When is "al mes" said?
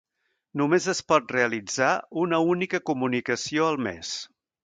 3.73-4.15